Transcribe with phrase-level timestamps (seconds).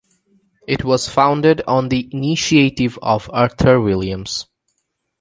[0.67, 4.47] It was founded on the initiative of Arthur Williams.